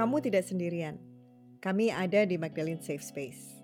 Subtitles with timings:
[0.00, 0.96] Kamu tidak sendirian.
[1.60, 3.60] Kami ada di Magdalene Safe Space.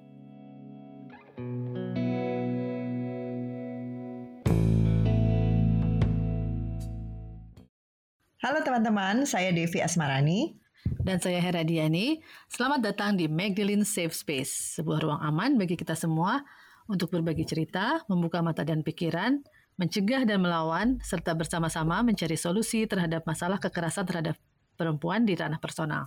[8.44, 10.60] Halo teman-teman, saya Devi Asmarani.
[11.00, 12.20] Dan saya Hera Diani.
[12.52, 16.44] Selamat datang di Magdalene Safe Space, sebuah ruang aman bagi kita semua
[16.84, 19.40] untuk berbagi cerita, membuka mata dan pikiran,
[19.80, 24.36] mencegah dan melawan, serta bersama-sama mencari solusi terhadap masalah kekerasan terhadap
[24.76, 26.04] perempuan di ranah personal.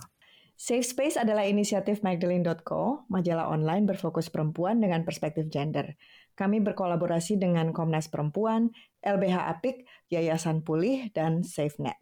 [0.60, 5.96] Safe Space adalah inisiatif Magdalene.co, majalah online berfokus perempuan dengan perspektif gender.
[6.36, 8.68] Kami berkolaborasi dengan Komnas Perempuan,
[9.00, 11.96] LBH Apik, Yayasan Pulih, dan SafeNet.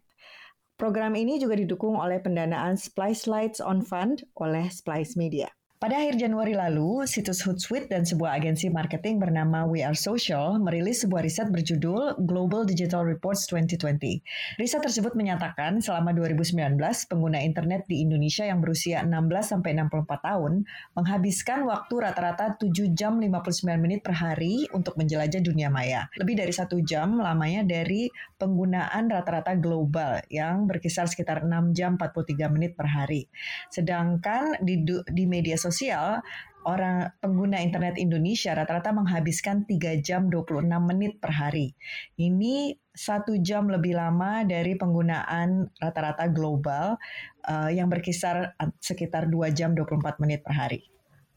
[0.75, 5.47] Program ini juga didukung oleh pendanaan Splice Lights on Fund oleh Splice Media.
[5.79, 11.07] Pada akhir Januari lalu, situs Hootsuite dan sebuah agensi marketing bernama We Are Social merilis
[11.07, 14.59] sebuah riset berjudul Global Digital Reports 2020.
[14.59, 16.75] Riset tersebut menyatakan selama 2019,
[17.07, 20.67] pengguna internet di Indonesia yang berusia 16-64 tahun
[20.99, 23.39] menghabiskan waktu rata-rata 7 jam 59
[23.79, 26.11] menit per hari untuk menjelajah dunia maya.
[26.19, 32.51] Lebih dari satu jam lamanya dari penggunaan rata-rata global yang berkisar sekitar 6 jam 43
[32.51, 33.31] menit per hari.
[33.71, 36.25] Sedangkan di, di media sosial sosial,
[36.67, 41.77] orang pengguna internet Indonesia rata-rata menghabiskan 3 jam 26 menit per hari.
[42.19, 46.99] Ini satu jam lebih lama dari penggunaan rata-rata global
[47.47, 50.81] uh, yang berkisar sekitar 2 jam 24 menit per hari.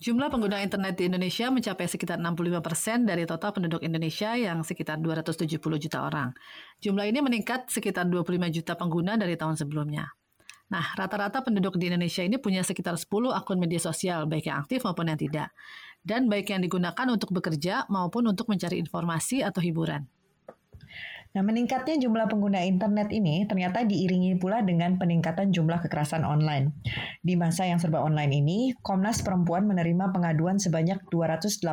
[0.03, 4.99] Jumlah pengguna internet di Indonesia mencapai sekitar 65 persen dari total penduduk Indonesia yang sekitar
[4.99, 6.35] 270 juta orang.
[6.83, 10.11] Jumlah ini meningkat sekitar 25 juta pengguna dari tahun sebelumnya.
[10.73, 14.81] Nah, rata-rata penduduk di Indonesia ini punya sekitar 10 akun media sosial, baik yang aktif
[14.89, 15.53] maupun yang tidak.
[16.01, 20.09] Dan baik yang digunakan untuk bekerja maupun untuk mencari informasi atau hiburan.
[21.33, 26.73] Nah, meningkatnya jumlah pengguna internet ini ternyata diiringi pula dengan peningkatan jumlah kekerasan online.
[27.21, 31.65] Di masa yang serba online ini, Komnas Perempuan menerima pengaduan sebanyak 281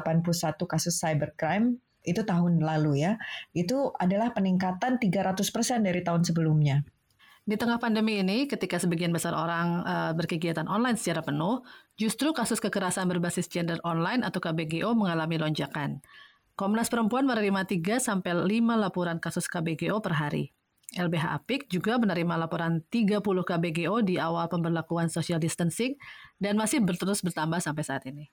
[0.68, 3.16] kasus cybercrime itu tahun lalu ya.
[3.56, 6.84] Itu adalah peningkatan 300% dari tahun sebelumnya.
[7.50, 11.66] Di tengah pandemi ini, ketika sebagian besar orang uh, berkegiatan online secara penuh,
[11.98, 15.98] justru kasus kekerasan berbasis gender online atau KBGO mengalami lonjakan.
[16.54, 20.54] Komnas Perempuan menerima 3 sampai 5 laporan kasus KBGO per hari.
[20.94, 25.98] LBH Apik juga menerima laporan 30 KBGO di awal pemberlakuan social distancing
[26.38, 28.30] dan masih terus bertambah sampai saat ini.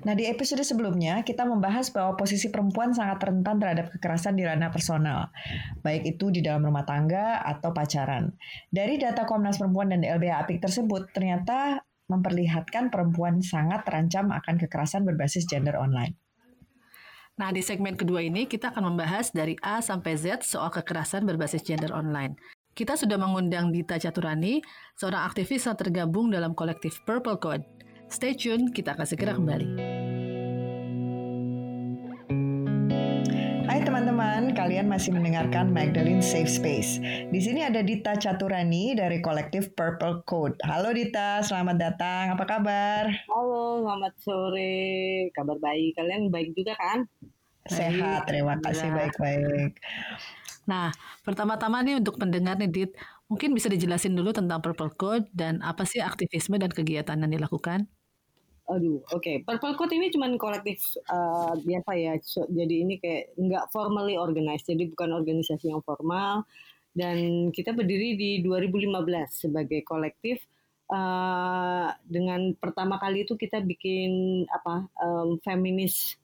[0.00, 4.72] Nah, di episode sebelumnya kita membahas bahwa posisi perempuan sangat rentan terhadap kekerasan di ranah
[4.72, 5.28] personal,
[5.84, 8.32] baik itu di dalam rumah tangga atau pacaran.
[8.72, 15.04] Dari data Komnas Perempuan dan LBH Apik tersebut, ternyata memperlihatkan perempuan sangat terancam akan kekerasan
[15.04, 16.16] berbasis gender online.
[17.36, 21.60] Nah, di segmen kedua ini kita akan membahas dari A sampai Z soal kekerasan berbasis
[21.60, 22.40] gender online.
[22.72, 24.64] Kita sudah mengundang Dita Caturani,
[24.96, 27.64] seorang aktivis yang tergabung dalam kolektif Purple Code.
[28.10, 29.78] Stay tune, kita akan segera kembali.
[33.70, 36.98] Hai teman-teman, kalian masih mendengarkan Magdalene Safe Space.
[37.30, 40.58] Di sini ada Dita Caturani dari kolektif Purple Code.
[40.66, 42.34] Halo Dita, selamat datang.
[42.34, 43.14] Apa kabar?
[43.30, 45.30] Halo, selamat sore.
[45.30, 45.94] Kabar baik.
[45.94, 47.06] Kalian baik juga kan?
[47.70, 49.78] Sehat, terima kasih baik-baik.
[50.66, 50.90] Nah,
[51.22, 52.90] pertama-tama nih untuk pendengar nih Dit,
[53.30, 57.86] mungkin bisa dijelasin dulu tentang Purple Code dan apa sih aktivisme dan kegiatan yang dilakukan?
[58.70, 59.18] Aduh, oke.
[59.18, 59.36] Okay.
[59.42, 60.78] Purple Code ini cuma kolektif
[61.10, 62.14] uh, biasa ya.
[62.22, 64.70] So, jadi ini kayak nggak formally organized.
[64.70, 66.46] Jadi bukan organisasi yang formal.
[66.94, 70.38] Dan kita berdiri di 2015 sebagai kolektif.
[70.90, 76.18] Uh, dengan pertama kali itu kita bikin apa um, feminis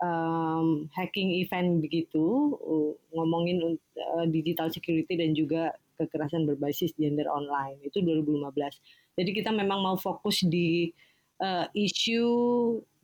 [0.00, 3.76] um, hacking event begitu uh, ngomongin
[4.16, 9.20] uh, digital security dan juga kekerasan berbasis gender online itu 2015.
[9.20, 10.92] Jadi kita memang mau fokus di
[11.40, 12.24] uh, isu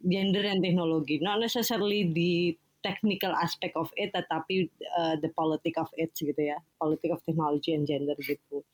[0.03, 4.66] gender dan teknologi, not necessarily the technical aspect of it, tetapi
[4.98, 8.67] uh, the politic of it gitu ya, politic of technology and gender gitu.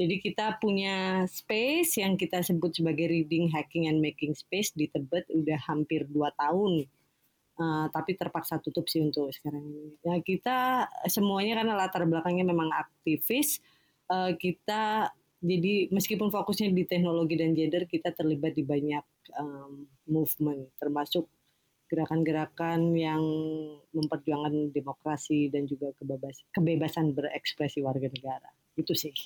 [0.00, 5.28] Jadi kita punya space yang kita sebut sebagai reading, hacking, and making space di Tebet
[5.28, 6.88] udah hampir dua tahun.
[7.60, 9.92] Uh, tapi terpaksa tutup sih untuk sekarang ini.
[10.00, 13.60] Ya kita semuanya karena latar belakangnya memang aktivis,
[14.08, 19.04] uh, kita jadi meskipun fokusnya di teknologi dan gender, kita terlibat di banyak
[19.40, 21.24] um, movement, termasuk
[21.88, 23.24] gerakan-gerakan yang
[23.90, 28.52] memperjuangkan demokrasi dan juga kebebasan, kebebasan berekspresi warga negara.
[28.76, 29.16] Itu sih.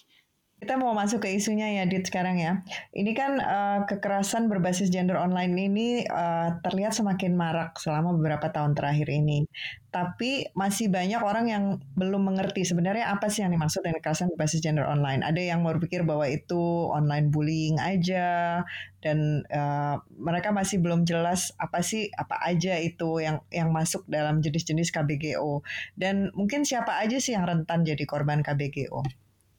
[0.64, 2.64] Kita mau masuk ke isunya ya, Dit, sekarang ya.
[2.96, 8.72] Ini kan uh, kekerasan berbasis gender online ini uh, terlihat semakin marak selama beberapa tahun
[8.72, 9.44] terakhir ini.
[9.93, 11.64] Tapi masih banyak orang yang
[12.00, 15.20] belum mengerti sebenarnya apa sih yang dimaksud dengan kekerasan berbasis gender online.
[15.20, 18.64] Ada yang berpikir bahwa itu online bullying aja,
[19.05, 24.40] dan uh, mereka masih belum jelas apa sih apa aja itu yang yang masuk dalam
[24.40, 25.61] jenis-jenis KBGO.
[25.93, 29.05] Dan mungkin siapa aja sih yang rentan jadi korban KBGO?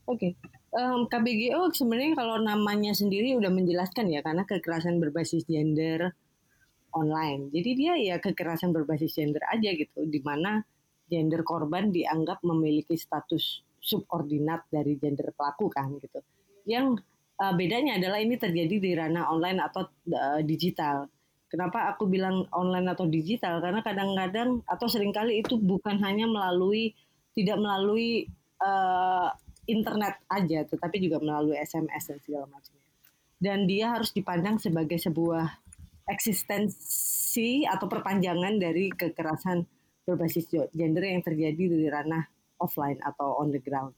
[0.10, 6.12] Oke, okay um, KBGO sebenarnya kalau namanya sendiri udah menjelaskan ya karena kekerasan berbasis gender
[6.95, 7.51] online.
[7.51, 10.63] Jadi dia ya kekerasan berbasis gender aja gitu, di mana
[11.07, 16.19] gender korban dianggap memiliki status subordinat dari gender pelaku kan gitu.
[16.66, 17.04] Yang
[17.39, 21.07] uh, bedanya adalah ini terjadi di ranah online atau uh, digital.
[21.45, 23.62] Kenapa aku bilang online atau digital?
[23.62, 26.98] Karena kadang-kadang atau sering kali itu bukan hanya melalui
[27.38, 28.28] tidak melalui
[28.60, 29.30] uh,
[29.66, 32.92] internet aja, tetapi juga melalui SMS dan segala macamnya.
[33.36, 35.46] Dan dia harus dipandang sebagai sebuah
[36.06, 39.66] eksistensi atau perpanjangan dari kekerasan
[40.06, 42.30] berbasis gender yang terjadi di ranah
[42.62, 43.92] offline atau on the ground.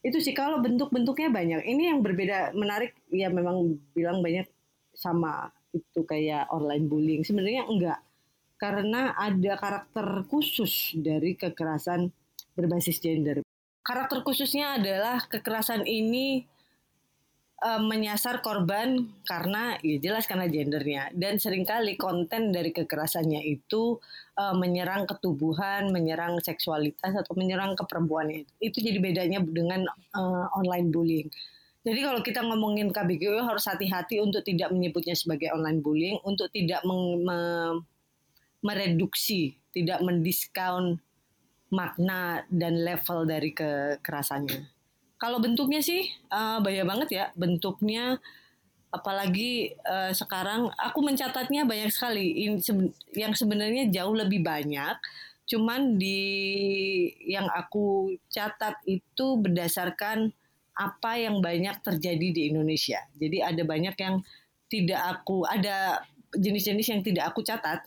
[0.00, 1.60] Itu sih kalau bentuk-bentuknya banyak.
[1.64, 4.48] Ini yang berbeda menarik ya memang bilang banyak
[4.96, 7.22] sama itu kayak online bullying.
[7.24, 8.00] Sebenarnya enggak.
[8.56, 12.08] Karena ada karakter khusus dari kekerasan
[12.56, 13.43] berbasis gender
[13.84, 16.48] karakter khususnya adalah kekerasan ini
[17.60, 24.00] uh, menyasar korban karena ya jelas karena gendernya dan sering kali konten dari kekerasannya itu
[24.40, 28.48] uh, menyerang ketubuhan, menyerang seksualitas atau menyerang keperempuannya.
[28.58, 29.84] Itu jadi bedanya dengan
[30.16, 31.28] uh, online bullying.
[31.84, 36.80] Jadi kalau kita ngomongin KBGO harus hati-hati untuk tidak menyebutnya sebagai online bullying, untuk tidak
[36.88, 37.36] me
[38.64, 40.96] mereduksi, tidak mendiskon
[41.74, 44.70] makna dan level dari kekerasannya.
[45.18, 48.22] Kalau bentuknya sih uh, bahaya banget ya bentuknya.
[48.94, 52.46] Apalagi uh, sekarang aku mencatatnya banyak sekali.
[52.46, 54.94] In, seben, yang sebenarnya jauh lebih banyak.
[55.50, 56.22] Cuman di
[57.26, 60.30] yang aku catat itu berdasarkan
[60.74, 63.02] apa yang banyak terjadi di Indonesia.
[63.18, 64.22] Jadi ada banyak yang
[64.70, 66.02] tidak aku ada
[66.34, 67.86] jenis-jenis yang tidak aku catat.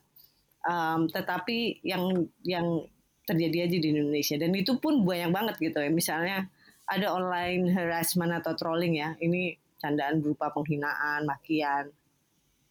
[0.67, 2.83] Um, tetapi yang yang
[3.27, 4.39] terjadi aja di Indonesia.
[4.39, 5.91] Dan itu pun banyak banget gitu ya.
[5.91, 6.47] Misalnya
[6.87, 9.19] ada online harassment atau trolling ya.
[9.19, 11.91] Ini candaan berupa penghinaan makian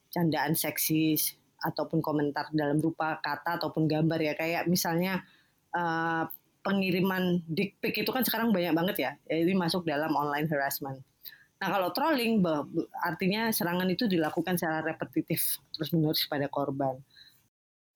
[0.09, 4.33] candaan seksis ataupun komentar dalam berupa kata ataupun gambar ya.
[4.33, 5.21] Kayak misalnya
[5.77, 6.25] uh,
[6.65, 9.11] pengiriman dick pic itu kan sekarang banyak banget ya.
[9.29, 11.05] Ini masuk dalam online harassment.
[11.57, 12.41] Nah kalau trolling
[13.05, 17.01] artinya serangan itu dilakukan secara repetitif terus menerus pada korban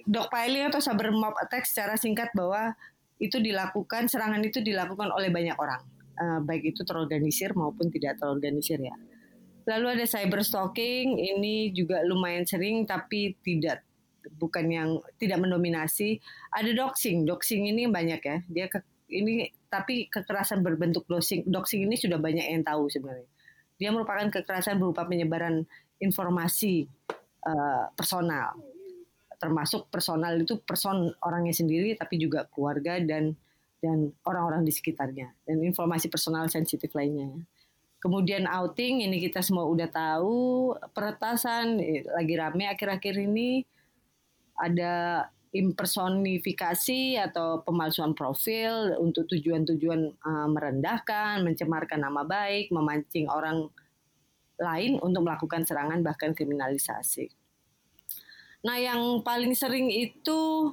[0.06, 2.72] dogpiling atau cyber mob attack secara singkat bahwa
[3.20, 5.84] itu dilakukan serangan itu dilakukan oleh banyak orang
[6.20, 8.94] uh, baik itu terorganisir maupun tidak terorganisir ya.
[9.68, 13.84] Lalu ada cyber stalking ini juga lumayan sering tapi tidak
[14.36, 16.20] bukan yang tidak mendominasi.
[16.52, 18.36] Ada doxing, doxing ini banyak ya.
[18.48, 21.44] Dia ke, ini tapi kekerasan berbentuk doxing.
[21.48, 23.28] Doxing ini sudah banyak yang tahu sebenarnya.
[23.80, 25.64] Dia merupakan kekerasan berupa penyebaran
[26.00, 26.88] informasi
[27.44, 28.56] uh, personal
[29.40, 33.32] termasuk personal itu person orangnya sendiri tapi juga keluarga dan
[33.80, 37.32] dan orang-orang di sekitarnya dan informasi personal sensitif lainnya.
[38.00, 43.64] Kemudian outing ini kita semua udah tahu peretasan eh, lagi rame akhir-akhir ini
[44.60, 53.66] ada impersonifikasi atau pemalsuan profil untuk tujuan-tujuan uh, merendahkan, mencemarkan nama baik, memancing orang
[54.60, 57.39] lain untuk melakukan serangan bahkan kriminalisasi.
[58.60, 60.72] Nah, yang paling sering itu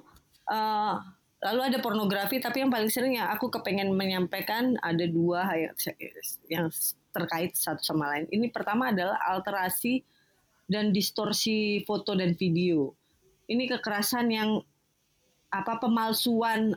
[0.51, 0.95] uh,
[1.39, 5.75] lalu ada pornografi, tapi yang paling sering yang aku kepengen menyampaikan ada dua yang,
[6.51, 6.65] yang
[7.15, 8.25] terkait satu sama lain.
[8.29, 10.03] Ini pertama adalah alterasi
[10.67, 12.91] dan distorsi foto dan video.
[13.47, 14.59] Ini kekerasan yang
[15.47, 16.75] apa pemalsuan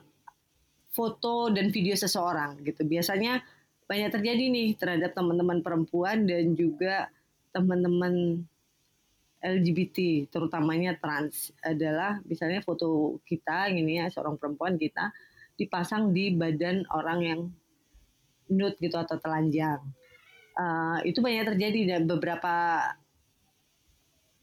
[0.94, 2.86] foto dan video seseorang gitu.
[2.86, 3.42] Biasanya
[3.90, 7.10] banyak terjadi nih terhadap teman-teman perempuan dan juga
[7.50, 8.46] teman-teman
[9.40, 15.08] LGBT terutamanya trans adalah misalnya foto kita ini ya seorang perempuan kita
[15.56, 17.40] dipasang di badan orang yang
[18.52, 19.80] nude gitu atau telanjang.
[20.56, 22.84] Uh, itu banyak terjadi dan beberapa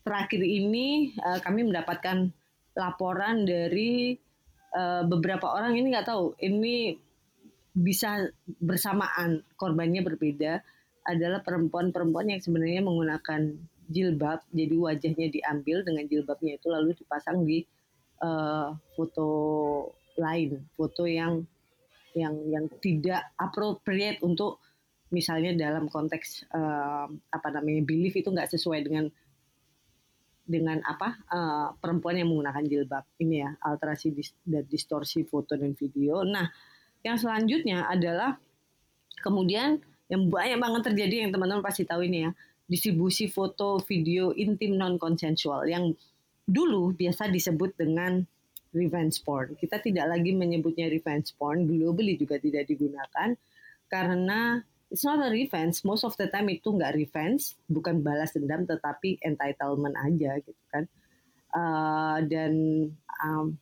[0.01, 2.31] terakhir ini uh, kami mendapatkan
[2.73, 4.17] laporan dari
[4.73, 6.95] uh, beberapa orang ini nggak tahu ini
[7.77, 8.25] bisa
[8.57, 10.63] bersamaan korbannya berbeda
[11.05, 13.41] adalah perempuan-perempuan yang sebenarnya menggunakan
[13.87, 14.43] jilbab.
[14.51, 17.63] Jadi wajahnya diambil dengan jilbabnya itu lalu dipasang di
[18.21, 19.29] uh, foto
[20.19, 20.63] lain.
[20.75, 21.43] Foto yang
[22.13, 24.59] yang yang tidak appropriate untuk
[25.07, 29.05] misalnya dalam konteks uh, apa namanya belief itu nggak sesuai dengan
[30.47, 33.03] dengan apa uh, perempuan yang menggunakan jilbab.
[33.19, 36.23] Ini ya alterasi dis dan distorsi foto dan video.
[36.23, 36.47] Nah,
[37.03, 38.39] yang selanjutnya adalah
[39.19, 42.31] kemudian yang banyak banget terjadi yang teman-teman pasti tahu ini ya
[42.67, 45.95] distribusi foto video intim non konsensual yang
[46.43, 48.23] dulu biasa disebut dengan
[48.75, 49.55] revenge porn.
[49.55, 53.33] Kita tidak lagi menyebutnya revenge porn, globally juga tidak digunakan
[53.87, 55.83] karena it's not a revenge.
[55.83, 60.83] Most of the time itu nggak revenge, bukan balas dendam, tetapi entitlement aja gitu kan.
[61.55, 62.53] Uh, dan
[63.23, 63.55] um,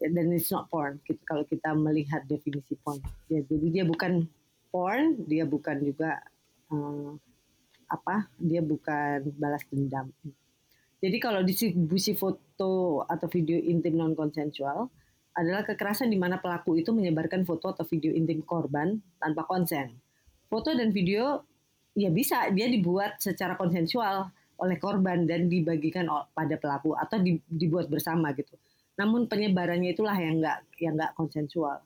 [0.00, 1.00] dan it's not porn.
[1.04, 4.28] Gitu, kalau kita melihat definisi porn, ya, jadi dia bukan
[4.68, 6.20] porn, dia bukan juga
[6.72, 7.16] uh,
[7.94, 8.26] apa?
[8.36, 10.10] Dia bukan balas dendam.
[10.98, 14.88] Jadi kalau distribusi foto atau video intim non konsensual
[15.34, 19.98] adalah kekerasan di mana pelaku itu menyebarkan foto atau video intim korban tanpa konsen
[20.54, 21.42] foto dan video
[21.98, 24.30] ya bisa dia dibuat secara konsensual
[24.62, 27.18] oleh korban dan dibagikan pada pelaku atau
[27.50, 28.54] dibuat bersama gitu.
[28.94, 31.82] Namun penyebarannya itulah yang nggak yang nggak konsensual.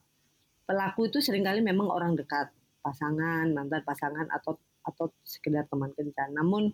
[0.69, 2.53] Pelaku itu sering kali memang orang dekat,
[2.85, 6.33] pasangan, mantan pasangan atau atau sekedar teman kencan.
[6.33, 6.73] Namun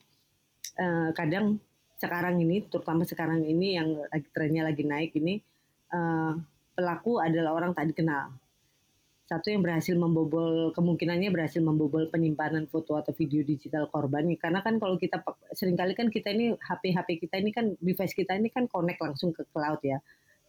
[0.79, 1.59] eh, kadang
[1.99, 5.43] sekarang ini, terutama sekarang ini yang lagi trennya lagi naik ini,
[5.91, 6.33] eh,
[6.75, 8.35] pelaku adalah orang tak dikenal.
[9.25, 14.77] Satu yang berhasil membobol kemungkinannya berhasil membobol penyimpanan foto atau video digital korban karena kan
[14.77, 15.25] kalau kita
[15.57, 19.01] sering kali kan kita ini HP HP kita ini kan device kita ini kan connect
[19.01, 19.97] langsung ke cloud ya.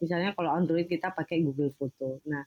[0.03, 2.19] Misalnya kalau Android kita pakai Google Foto.
[2.27, 2.43] Nah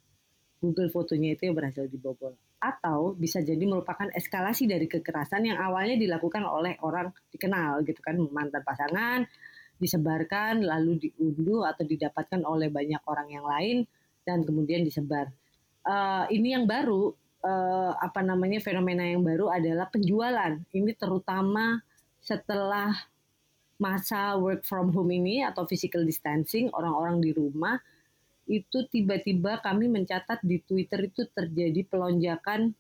[0.59, 5.95] Google fotonya itu yang berhasil dibobol atau bisa jadi merupakan eskalasi dari kekerasan yang awalnya
[5.95, 9.23] dilakukan oleh orang dikenal gitu kan mantan pasangan
[9.79, 13.87] disebarkan lalu diunduh atau didapatkan oleh banyak orang yang lain
[14.27, 15.31] dan kemudian disebar
[15.87, 20.59] uh, ini yang baru uh, apa namanya fenomena yang baru adalah penjualan.
[20.75, 21.81] Ini terutama
[22.19, 22.93] setelah
[23.79, 27.79] masa work from home ini atau physical distancing orang-orang di rumah
[28.49, 32.73] itu tiba-tiba kami mencatat di Twitter itu terjadi pelonjakan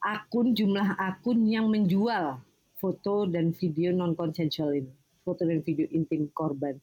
[0.00, 2.40] akun jumlah akun yang menjual
[2.80, 6.80] foto dan video non konsensual ini, foto dan video intim korban.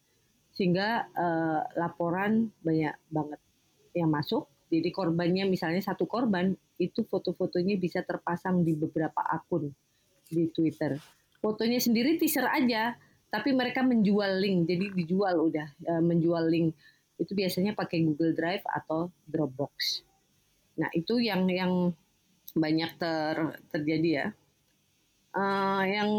[0.54, 3.42] Sehingga uh, laporan banyak banget
[3.98, 9.72] yang masuk jadi korbannya misalnya satu korban itu foto-fotonya bisa terpasang di beberapa akun
[10.28, 11.00] di Twitter.
[11.40, 13.00] Fotonya sendiri teaser aja,
[13.32, 14.68] tapi mereka menjual link.
[14.68, 16.76] Jadi dijual udah e, menjual link.
[17.18, 20.06] Itu biasanya pakai Google Drive atau Dropbox.
[20.78, 21.94] Nah, itu yang yang
[22.54, 23.36] banyak ter,
[23.74, 24.28] terjadi ya.
[25.38, 26.12] Uh, yang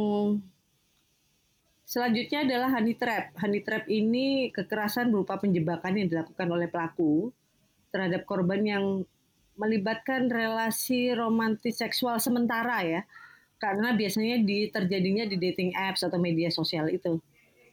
[1.83, 3.35] selanjutnya adalah honey trap.
[3.39, 7.31] Honey trap ini kekerasan berupa penjebakan yang dilakukan oleh pelaku
[7.91, 8.85] terhadap korban yang
[9.59, 13.03] melibatkan relasi romantis seksual sementara ya
[13.59, 17.19] karena biasanya di terjadinya di dating apps atau media sosial itu.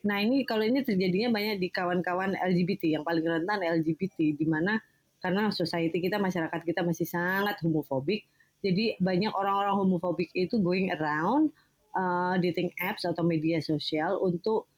[0.05, 4.77] Nah ini kalau ini terjadinya banyak di kawan-kawan LGBT yang paling rentan LGBT di mana
[5.19, 8.29] karena society kita masyarakat kita masih sangat homofobik
[8.61, 11.49] jadi banyak orang-orang homofobik itu going around
[11.97, 14.69] uh, dating apps atau media sosial untuk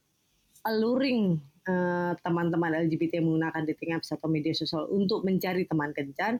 [0.64, 5.92] alluring Eh, teman-teman uh, LGBT yang menggunakan dating apps atau media sosial untuk mencari teman
[5.92, 6.40] kencan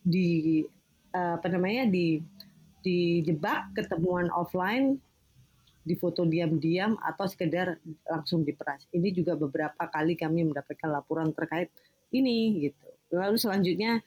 [0.00, 0.64] di
[1.12, 2.24] uh, apa namanya di
[2.80, 4.96] dijebak ketemuan offline
[5.82, 8.86] di foto diam-diam atau sekedar langsung diperas.
[8.94, 11.74] Ini juga beberapa kali kami mendapatkan laporan terkait
[12.14, 12.86] ini gitu.
[13.12, 14.00] Lalu selanjutnya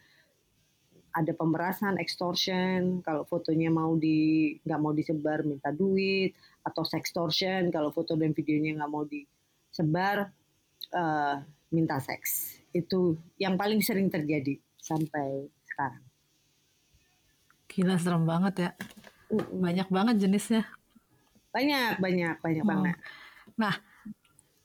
[1.16, 6.36] ada pemerasan, extortion, kalau fotonya mau di nggak mau disebar minta duit
[6.68, 10.28] atau sextortion kalau foto dan videonya nggak mau disebar
[10.92, 11.36] uh,
[11.72, 12.60] minta seks.
[12.76, 16.04] Itu yang paling sering terjadi sampai sekarang.
[17.72, 18.70] Gila serem banget ya.
[19.56, 20.68] Banyak banget jenisnya.
[21.56, 22.68] Banyak, banyak, banyak oh.
[22.68, 22.96] banget.
[23.56, 23.76] Nah,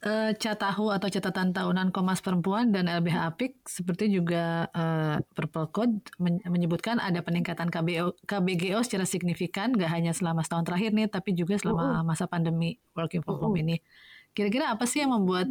[0.02, 5.96] uh, Catahu atau catatan tahunan Komnas Perempuan dan LBH Apik seperti juga uh, Purple Code
[6.20, 11.54] menyebutkan ada peningkatan KBO, KBGO secara signifikan gak hanya selama setahun terakhir nih tapi juga
[11.62, 13.78] selama masa pandemi working from home ini.
[14.34, 15.46] Kira-kira apa sih yang membuat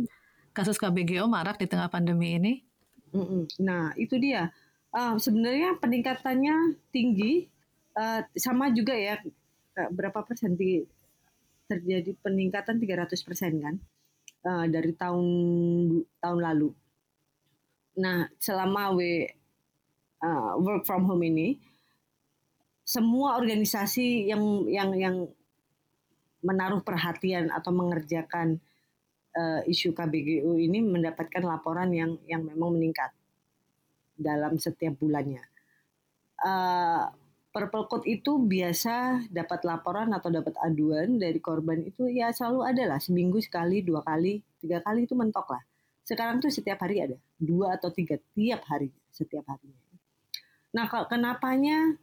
[0.52, 2.54] kasus KBGO marak di tengah pandemi ini?
[3.62, 4.52] Nah, itu dia.
[4.90, 7.46] Uh, sebenarnya peningkatannya tinggi,
[7.98, 9.22] uh, sama juga ya.
[9.94, 10.84] Berapa persen di,
[11.70, 13.76] terjadi peningkatan 300 persen kan
[14.50, 15.28] uh, dari tahun
[16.18, 16.74] tahun lalu.
[18.02, 19.00] Nah, selama w
[20.26, 21.62] uh, work from home ini,
[22.82, 25.16] semua organisasi yang yang yang
[26.42, 28.58] menaruh perhatian atau mengerjakan
[29.38, 33.14] uh, isu KBGU ini mendapatkan laporan yang yang memang meningkat
[34.18, 35.44] dalam setiap bulannya.
[36.40, 37.12] Uh,
[37.60, 42.96] Purple Code itu biasa dapat laporan atau dapat aduan dari korban itu ya selalu ada
[42.96, 45.64] lah seminggu sekali, dua kali, tiga kali itu mentok lah.
[46.08, 49.68] Sekarang tuh setiap hari ada dua atau tiga tiap hari setiap hari.
[50.72, 52.00] Nah kenapanya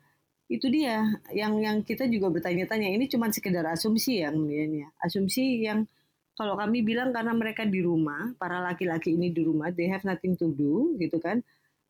[0.46, 1.02] itu dia
[1.34, 5.90] yang yang kita juga bertanya-tanya ini cuma sekedar asumsi ya kemudian ya asumsi yang
[6.38, 10.38] kalau kami bilang karena mereka di rumah para laki-laki ini di rumah they have nothing
[10.38, 11.42] to do gitu kan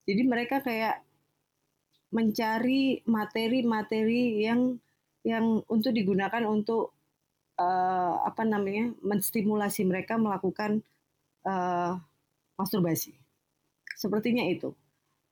[0.08, 1.04] jadi mereka kayak
[2.14, 4.78] mencari materi-materi yang
[5.26, 6.94] yang untuk digunakan untuk
[7.58, 10.86] uh, apa namanya menstimulasi mereka melakukan
[11.42, 11.98] uh,
[12.54, 13.18] masturbasi.
[13.98, 14.70] Sepertinya itu.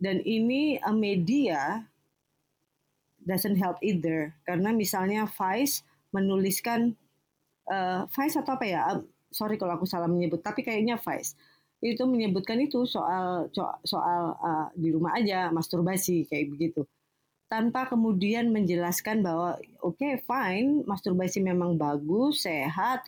[0.00, 1.86] Dan ini uh, media
[3.22, 6.98] doesn't help either karena misalnya Vice menuliskan
[7.70, 8.80] uh, Vice atau apa ya?
[9.34, 11.34] sorry kalau aku salah menyebut, tapi kayaknya Vice
[11.84, 13.52] itu menyebutkan itu soal
[13.84, 16.88] soal uh, di rumah aja masturbasi kayak begitu.
[17.44, 23.04] Tanpa kemudian menjelaskan bahwa oke okay, fine masturbasi memang bagus sehat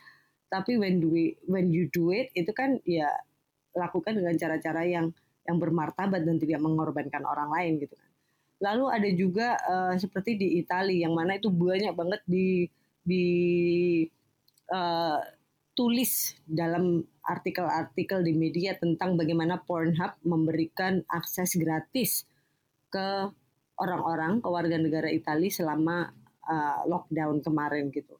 [0.52, 3.10] tapi when do we, when you do it itu kan ya
[3.74, 5.10] lakukan dengan cara-cara yang
[5.46, 8.10] yang bermartabat dan tidak mengorbankan orang lain gitu kan.
[8.56, 12.66] Lalu ada juga uh, seperti di Italia yang mana itu banyak banget di
[13.04, 13.24] di
[14.72, 15.20] uh,
[15.76, 22.22] tulis dalam artikel-artikel di media tentang bagaimana Pornhub memberikan akses gratis
[22.88, 23.28] ke
[23.76, 26.08] orang-orang ke warga negara Italia selama
[26.46, 28.16] uh, lockdown kemarin gitu.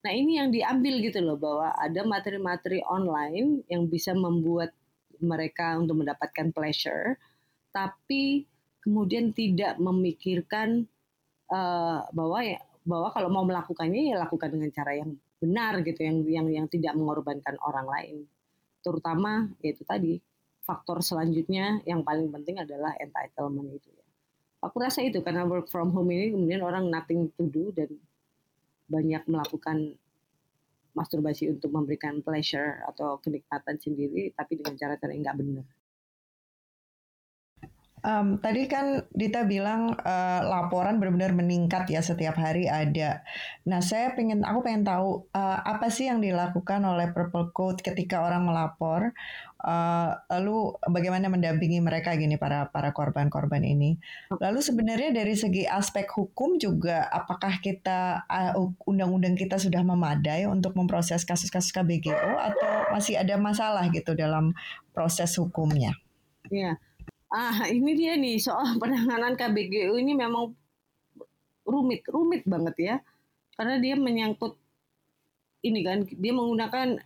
[0.00, 4.72] Nah ini yang diambil gitu loh bahwa ada materi-materi online yang bisa membuat
[5.20, 7.20] mereka untuk mendapatkan pleasure,
[7.72, 8.48] tapi
[8.80, 10.88] kemudian tidak memikirkan
[11.52, 16.24] uh, bahwa ya bahwa kalau mau melakukannya ya lakukan dengan cara yang benar gitu yang
[16.24, 18.16] yang yang tidak mengorbankan orang lain
[18.80, 20.20] terutama yaitu tadi
[20.64, 24.06] faktor selanjutnya yang paling penting adalah entitlement itu ya.
[24.60, 27.88] Aku rasa itu karena work from home ini kemudian orang nothing to do dan
[28.90, 29.96] banyak melakukan
[30.92, 35.66] masturbasi untuk memberikan pleasure atau kenikmatan sendiri tapi dengan cara-cara yang nggak benar
[38.00, 43.20] Um, tadi kan Dita bilang uh, laporan benar-benar meningkat ya setiap hari ada.
[43.68, 48.24] Nah saya pengen, aku pengen tahu uh, apa sih yang dilakukan oleh Purple Code ketika
[48.24, 49.12] orang melapor,
[49.60, 54.00] uh, lalu bagaimana mendampingi mereka gini para para korban-korban ini.
[54.32, 58.24] Lalu sebenarnya dari segi aspek hukum juga, apakah kita
[58.88, 64.56] undang-undang uh, kita sudah memadai untuk memproses kasus-kasus KBGO atau masih ada masalah gitu dalam
[64.96, 65.92] proses hukumnya?
[66.48, 66.80] Iya.
[67.30, 70.50] Ah, ini dia nih soal penanganan KBGU ini memang
[71.62, 72.96] rumit, rumit banget ya.
[73.54, 74.58] Karena dia menyangkut
[75.62, 76.98] ini kan, dia menggunakan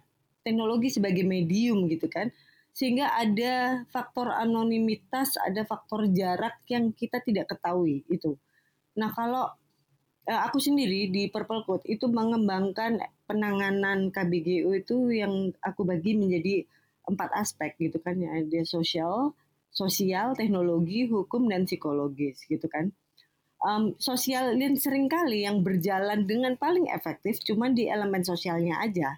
[0.46, 2.32] teknologi sebagai medium gitu kan.
[2.74, 8.34] Sehingga ada faktor anonimitas, ada faktor jarak yang kita tidak ketahui itu.
[8.98, 9.50] Nah, kalau
[10.26, 16.64] eh, aku sendiri di Purple Code itu mengembangkan penanganan KBGU itu yang aku bagi menjadi
[17.04, 19.36] empat aspek gitu kan ya ada sosial
[19.74, 22.94] sosial, teknologi, hukum, dan psikologis gitu kan.
[23.64, 29.16] Um, sosial dan sering kali yang berjalan dengan paling efektif cuma di elemen sosialnya aja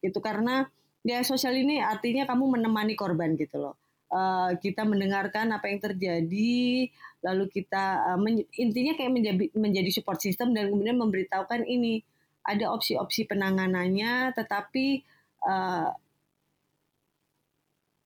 [0.00, 0.68] gitu karena
[1.04, 3.76] ya sosial ini artinya kamu menemani korban gitu loh
[4.12, 6.88] uh, kita mendengarkan apa yang terjadi
[7.24, 8.20] lalu kita uh,
[8.60, 12.04] intinya kayak menjadi menjadi support system dan kemudian memberitahukan ini
[12.44, 15.00] ada opsi-opsi penanganannya tetapi
[15.48, 15.88] uh,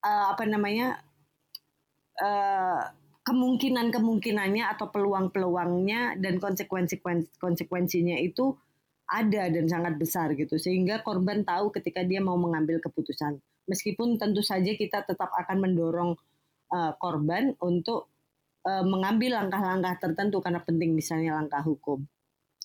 [0.06, 1.02] uh, apa namanya
[2.18, 2.82] Eh,
[3.22, 8.56] kemungkinan-kemungkinannya atau peluang-peluangnya dan konsekuensi-konsekuensinya itu
[9.04, 10.56] ada dan sangat besar gitu.
[10.56, 13.36] Sehingga korban tahu ketika dia mau mengambil keputusan.
[13.68, 16.16] Meskipun tentu saja kita tetap akan mendorong
[16.72, 18.08] uh, korban untuk
[18.64, 22.00] uh, mengambil langkah-langkah tertentu karena penting misalnya langkah hukum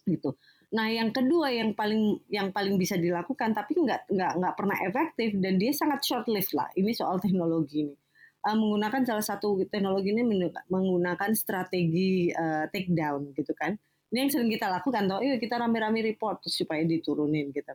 [0.07, 0.39] gitu.
[0.79, 5.35] Nah yang kedua yang paling yang paling bisa dilakukan tapi nggak nggak nggak pernah efektif
[5.43, 6.71] dan dia sangat short lived lah.
[6.71, 7.95] Ini soal teknologi ini
[8.43, 10.23] uh, menggunakan salah satu teknologi ini
[10.67, 13.79] menggunakan strategi uh, take down gitu kan.
[14.13, 17.73] Ini yang sering kita lakukan toh, yuk kita rame-rame report supaya diturunin gitu.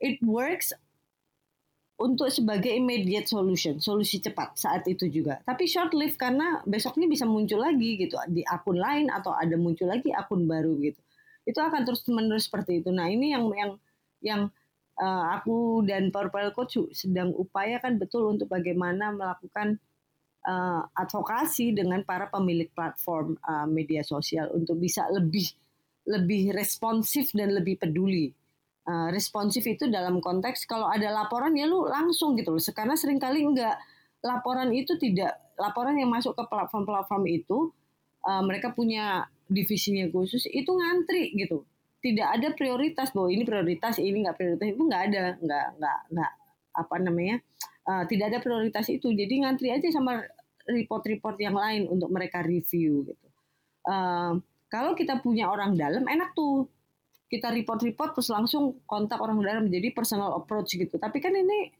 [0.00, 0.72] It works
[2.00, 5.38] untuk sebagai immediate solution, solusi cepat saat itu juga.
[5.44, 9.86] Tapi short lived karena besoknya bisa muncul lagi gitu di akun lain atau ada muncul
[9.86, 10.98] lagi akun baru gitu.
[11.46, 12.90] Itu akan terus menerus seperti itu.
[12.90, 13.72] Nah ini yang yang
[14.22, 14.42] yang
[15.02, 19.82] uh, aku dan Purple Coach sedang upayakan betul untuk bagaimana melakukan
[20.46, 25.50] uh, advokasi dengan para pemilik platform uh, media sosial untuk bisa lebih
[26.06, 28.30] lebih responsif dan lebih peduli.
[28.82, 32.62] Uh, responsif itu dalam konteks kalau ada laporan ya lu langsung gitu loh.
[32.74, 33.78] Karena sering kali enggak
[34.22, 37.70] laporan itu tidak laporan yang masuk ke platform-platform itu
[38.26, 41.62] uh, mereka punya divisinya khusus itu ngantri gitu
[42.02, 46.32] tidak ada prioritas bahwa ini prioritas ini nggak prioritas itu nggak ada nggak nggak nggak
[46.72, 47.36] apa namanya
[47.86, 49.14] uh, tidak ada prioritas itu.
[49.14, 50.22] Jadi ngantri aja sama
[50.66, 53.26] report-report yang lain untuk mereka review gitu.
[53.86, 56.66] Uh, kalau kita punya orang dalam enak tuh.
[57.32, 61.00] Kita report-report terus langsung kontak orang dalam jadi personal approach gitu.
[61.00, 61.72] Tapi kan ini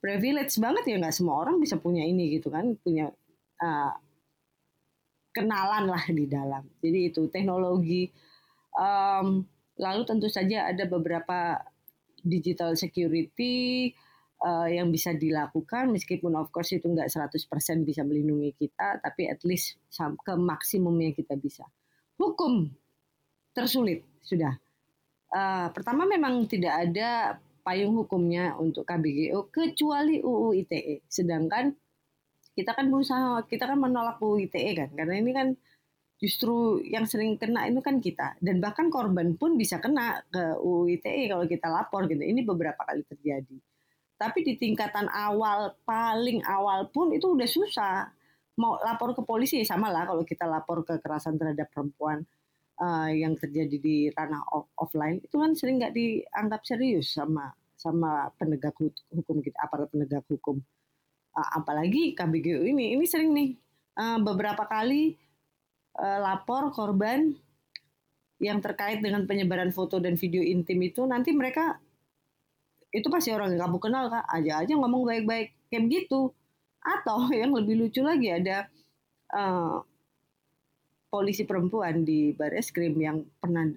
[0.00, 2.72] privilege banget ya nggak semua orang bisa punya ini gitu kan.
[2.80, 3.12] Punya
[3.60, 3.92] uh,
[5.36, 6.64] kenalan lah di dalam.
[6.80, 8.08] Jadi itu teknologi
[8.76, 9.44] um,
[9.80, 11.60] lalu tentu saja ada beberapa
[12.22, 13.90] digital security
[14.42, 17.48] uh, yang bisa dilakukan meskipun of course itu nggak 100%
[17.82, 21.66] bisa melindungi kita tapi at least ke maksimumnya kita bisa
[22.20, 22.70] hukum
[23.52, 24.56] tersulit sudah.
[25.32, 31.06] Uh, pertama memang tidak ada payung hukumnya untuk KBGO kecuali UU ITE.
[31.08, 31.72] Sedangkan
[32.52, 35.48] kita kan berusaha kita kan menolak UU ITE kan karena ini kan
[36.22, 40.94] justru yang sering kena itu kan kita dan bahkan korban pun bisa kena ke UU
[41.02, 42.22] ITE kalau kita lapor gitu.
[42.22, 43.58] Ini beberapa kali terjadi.
[44.14, 48.06] Tapi di tingkatan awal paling awal pun itu udah susah.
[48.62, 52.22] Mau lapor ke polisi sama lah kalau kita lapor kekerasan terhadap perempuan
[52.78, 58.30] uh, yang terjadi di ranah off offline itu kan sering nggak dianggap serius sama sama
[58.38, 58.74] penegak
[59.10, 60.62] hukum kita aparat penegak hukum
[61.34, 63.50] uh, apalagi KBGU ini ini sering nih
[63.98, 65.18] uh, beberapa kali
[65.98, 67.34] uh, lapor korban
[68.42, 71.78] yang terkait dengan penyebaran foto dan video intim itu nanti mereka
[72.92, 74.26] itu pasti orang yang kamu kenal kak.
[74.28, 76.32] Aja aja ngomong baik-baik kayak gitu
[76.82, 78.68] atau yang lebih lucu lagi ada
[79.32, 79.80] uh,
[81.12, 83.68] polisi perempuan di baris krim yang pernah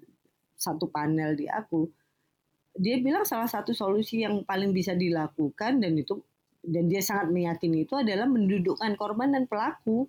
[0.56, 1.84] satu panel di aku,
[2.75, 6.23] dia bilang salah satu solusi yang paling bisa dilakukan dan itu
[6.63, 10.08] dan dia sangat meyakini itu adalah mendudukkan korban dan pelaku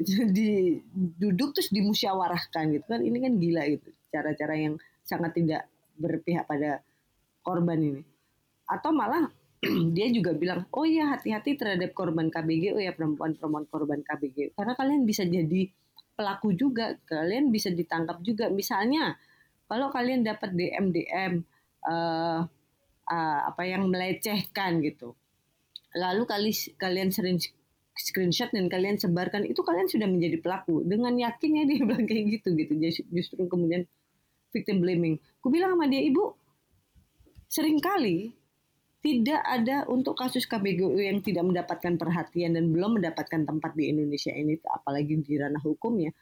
[0.36, 3.00] di duduk terus dimusyawarahkan gitu kan.
[3.04, 5.62] Ini kan gila itu cara-cara yang sangat tidak
[6.00, 6.80] berpihak pada
[7.44, 8.02] korban ini.
[8.66, 9.28] Atau malah
[9.96, 14.72] dia juga bilang oh iya hati-hati terhadap korban KBG oh ya perempuan-perempuan korban KBG karena
[14.72, 15.68] kalian bisa jadi
[16.16, 18.48] pelaku juga kalian bisa ditangkap juga.
[18.52, 19.16] Misalnya
[19.68, 21.32] kalau kalian dapat DM DM
[21.88, 22.44] uh,
[23.08, 25.16] uh, apa yang melecehkan gitu.
[25.96, 27.40] Lalu kali kalian sering
[28.00, 32.56] screenshot dan kalian sebarkan itu kalian sudah menjadi pelaku dengan yakinnya dia bilang kayak gitu
[32.56, 32.72] gitu
[33.12, 33.84] justru kemudian
[34.50, 36.32] victim blaming ku bilang sama dia ibu
[37.46, 38.40] sering kali
[39.00, 44.28] tidak ada untuk kasus KBGU yang tidak mendapatkan perhatian dan belum mendapatkan tempat di Indonesia
[44.28, 46.12] ini, apalagi di ranah hukumnya.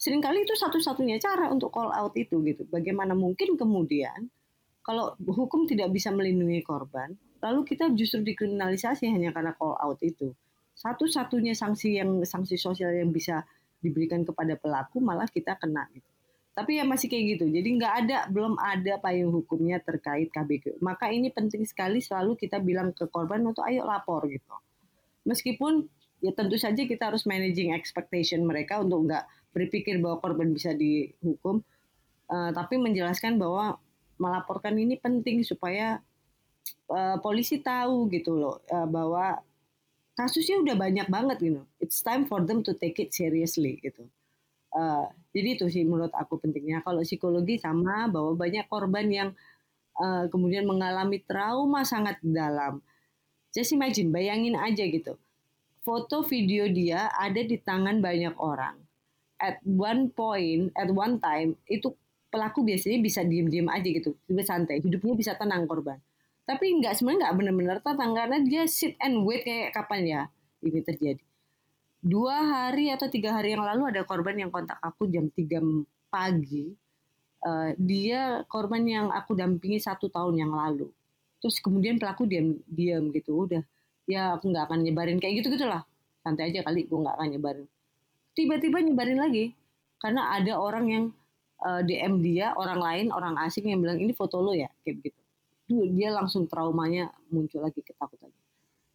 [0.00, 2.64] Seringkali itu satu-satunya cara untuk call out itu gitu.
[2.64, 4.32] Bagaimana mungkin kemudian
[4.80, 7.12] kalau hukum tidak bisa melindungi korban,
[7.44, 10.32] lalu kita justru dikriminalisasi hanya karena call out itu.
[10.78, 13.42] Satu-satunya sanksi yang sanksi sosial yang bisa
[13.82, 16.06] diberikan kepada pelaku malah kita kena gitu.
[16.54, 17.44] Tapi ya masih kayak gitu.
[17.50, 20.78] Jadi nggak ada, belum ada payung hukumnya terkait KBG.
[20.82, 24.54] Maka ini penting sekali selalu kita bilang ke korban untuk ayo lapor gitu.
[25.26, 25.86] Meskipun
[26.18, 29.22] ya tentu saja kita harus managing expectation mereka untuk nggak
[29.54, 31.62] berpikir bahwa korban bisa dihukum.
[32.26, 33.78] Uh, tapi menjelaskan bahwa
[34.18, 36.02] melaporkan ini penting supaya
[36.90, 39.40] uh, polisi tahu gitu loh uh, bahwa
[40.18, 41.62] kasusnya udah banyak banget gitu.
[41.78, 44.10] It's time for them to take it seriously gitu.
[44.74, 46.82] Uh, jadi itu sih menurut aku pentingnya.
[46.82, 49.30] Kalau psikologi sama bahwa banyak korban yang
[50.02, 52.82] uh, kemudian mengalami trauma sangat dalam.
[53.54, 55.14] Just imagine, bayangin aja gitu.
[55.86, 58.76] Foto video dia ada di tangan banyak orang.
[59.38, 61.94] At one point, at one time, itu
[62.28, 65.96] pelaku biasanya bisa diem-diem aja gitu, bisa santai, hidupnya bisa tenang korban.
[66.48, 70.22] Tapi nggak sebenarnya nggak benar-benar tenang karena dia sit and wait kayak kapan ya
[70.64, 71.20] ini terjadi
[71.98, 75.60] dua hari atau tiga hari yang lalu ada korban yang kontak aku jam 3
[76.08, 76.72] pagi.
[77.38, 80.90] Uh, dia korban yang aku dampingi satu tahun yang lalu.
[81.38, 83.62] Terus kemudian pelaku diam diam gitu, udah
[84.10, 85.86] ya aku nggak akan nyebarin kayak gitu gitulah.
[86.26, 87.66] Santai aja kali, gue nggak akan nyebarin.
[88.34, 89.54] Tiba-tiba nyebarin lagi
[90.02, 91.04] karena ada orang yang
[91.62, 94.98] uh, eh, DM dia, orang lain, orang asing yang bilang ini foto lo ya, kayak
[94.98, 95.17] gitu.
[95.68, 98.32] Dia langsung traumanya muncul lagi ketakutan.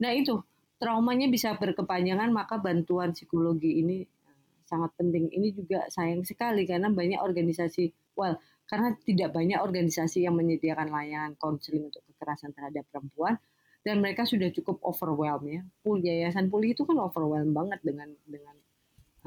[0.01, 0.41] Nah itu
[0.81, 5.29] traumanya bisa berkepanjangan maka bantuan psikologi ini eh, sangat penting.
[5.29, 11.33] Ini juga sayang sekali karena banyak organisasi, well, karena tidak banyak organisasi yang menyediakan layanan
[11.37, 13.37] konseling untuk kekerasan terhadap perempuan
[13.83, 15.61] dan mereka sudah cukup overwhelmed ya.
[15.83, 18.55] Pul yayasan pulih itu kan overwhelmed banget dengan dengan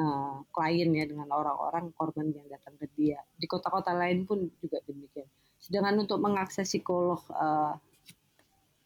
[0.00, 3.20] uh, klien ya dengan orang-orang korban yang datang ke dia.
[3.36, 5.28] Di kota-kota lain pun juga demikian.
[5.66, 7.74] Sedangkan untuk mengakses psikolog uh,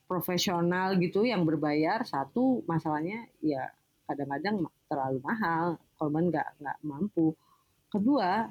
[0.08, 3.68] profesional gitu yang berbayar satu masalahnya ya
[4.08, 5.76] kadang-kadang terlalu mahal.
[6.00, 7.36] Korban nggak nggak mampu.
[7.92, 8.48] Kedua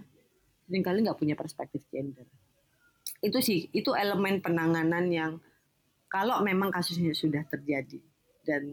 [0.69, 2.29] sering kali nggak punya perspektif gender.
[3.25, 5.41] Itu sih itu elemen penanganan yang
[6.05, 7.97] kalau memang kasusnya sudah terjadi
[8.45, 8.65] dan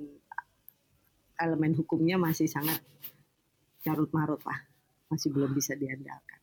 [1.36, 2.80] elemen hukumnya masih sangat
[3.84, 4.56] carut marut lah
[5.12, 6.35] masih belum bisa diandalkan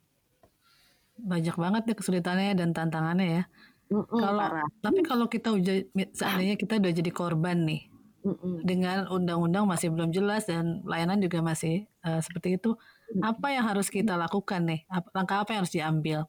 [1.17, 3.43] banyak banget ya kesulitannya dan tantangannya ya.
[3.91, 4.69] Mm -mm, kalau parah.
[4.79, 5.75] tapi kalau kita udah
[6.15, 7.81] seandainya kita udah jadi korban nih
[8.25, 8.55] mm -mm.
[8.63, 12.73] dengan undang-undang masih belum jelas dan layanan juga masih uh, seperti itu
[13.21, 14.81] apa yang harus kita lakukan nih?
[15.13, 16.19] Langkah apa yang harus diambil?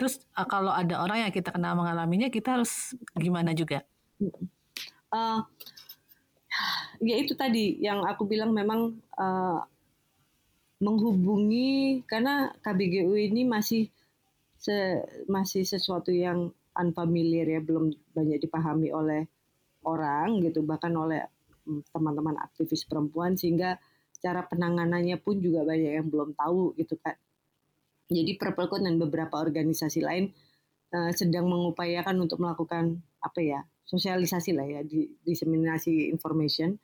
[0.00, 3.86] Terus uh, kalau ada orang yang kita kenal mengalaminya kita harus gimana juga?
[5.12, 5.44] Uh,
[6.98, 9.62] ya itu tadi yang aku bilang memang uh,
[10.82, 13.86] menghubungi karena KBGU ini masih
[14.62, 19.26] se, masih sesuatu yang unfamiliar ya belum banyak dipahami oleh
[19.82, 21.26] orang gitu bahkan oleh
[21.66, 23.76] mm, teman-teman aktivis perempuan sehingga
[24.22, 27.18] cara penanganannya pun juga banyak yang belum tahu gitu kan
[28.06, 30.30] jadi Perpelkon dan beberapa organisasi lain
[30.94, 36.78] uh, sedang mengupayakan untuk melakukan apa ya sosialisasi lah ya di diseminasi information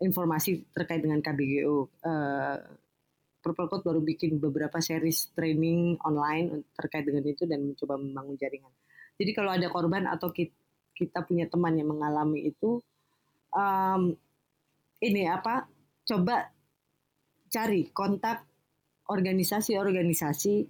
[0.00, 1.88] informasi terkait dengan KBGO.
[2.04, 2.56] Uh,
[3.46, 8.74] Purple Code baru bikin beberapa series training online terkait dengan itu dan mencoba membangun jaringan.
[9.14, 10.34] Jadi kalau ada korban atau
[10.96, 12.82] kita punya teman yang mengalami itu,
[13.54, 14.02] um,
[14.98, 15.70] ini apa?
[16.02, 16.50] Coba
[17.46, 18.42] cari kontak
[19.06, 20.66] organisasi-organisasi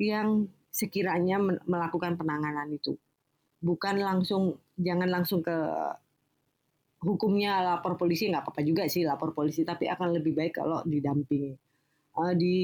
[0.00, 1.36] yang sekiranya
[1.68, 2.96] melakukan penanganan itu
[3.60, 5.56] bukan langsung jangan langsung ke
[7.00, 11.52] hukumnya lapor polisi nggak apa-apa juga sih lapor polisi tapi akan lebih baik kalau didampingi
[12.16, 12.58] uh, di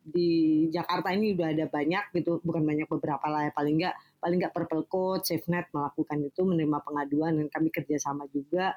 [0.00, 0.30] di
[0.74, 3.52] Jakarta ini udah ada banyak gitu bukan banyak beberapa lah ya.
[3.54, 8.74] Paling nggak paling nggak Purple Code, SafeNet melakukan itu menerima pengaduan dan kami kerjasama juga.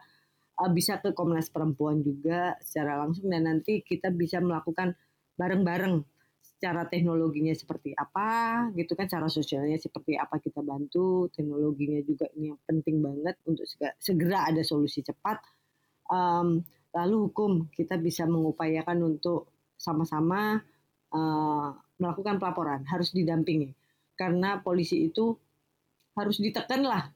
[0.54, 4.94] Uh, bisa ke Komnas Perempuan juga secara langsung dan nanti kita bisa melakukan
[5.34, 6.06] bareng-bareng
[6.64, 12.56] cara teknologinya seperti apa gitu kan cara sosialnya seperti apa kita bantu teknologinya juga ini
[12.56, 13.68] yang penting banget untuk
[14.00, 15.44] segera ada solusi cepat.
[16.08, 20.62] Um, lalu hukum kita bisa mengupayakan untuk sama-sama
[21.12, 23.74] uh, melakukan pelaporan harus didampingi.
[24.14, 25.34] Karena polisi itu
[26.14, 27.10] harus ditekan lah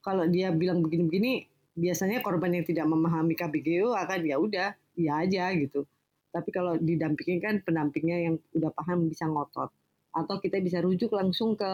[0.00, 1.44] kalau dia bilang begini-begini
[1.76, 5.84] biasanya korban yang tidak memahami KBGO akan ya udah ya aja gitu.
[6.30, 9.68] Tapi kalau didampingi kan pendampingnya yang udah paham bisa ngotot.
[10.10, 11.70] Atau kita bisa rujuk langsung ke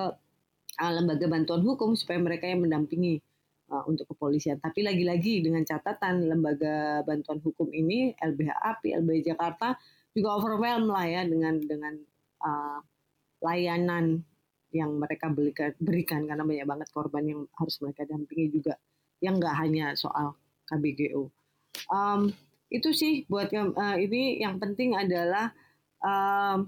[0.76, 3.22] uh, lembaga bantuan hukum supaya mereka yang mendampingi
[3.70, 4.58] uh, untuk kepolisian.
[4.62, 9.74] Tapi lagi-lagi dengan catatan lembaga bantuan hukum ini LBH API, LBH Jakarta
[10.16, 11.94] juga overwhelmed lah ya dengan dengan
[12.42, 12.80] uh,
[13.44, 14.24] layanan
[14.74, 18.76] yang mereka berikan, karena banyak banget korban yang harus mereka dampingi juga
[19.24, 20.36] yang nggak hanya soal
[20.68, 21.32] KBGO.
[21.88, 22.34] Um,
[22.68, 25.54] itu sih buat uh, ini yang penting adalah
[26.02, 26.60] uh,